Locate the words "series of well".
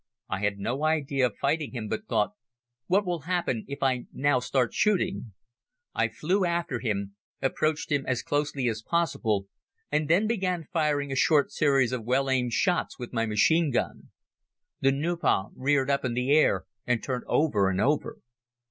11.51-12.31